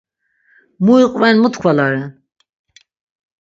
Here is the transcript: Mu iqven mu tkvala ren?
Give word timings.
Mu 0.83 0.93
iqven 1.05 1.35
mu 1.41 1.49
tkvala 1.53 1.85
ren? 1.91 2.09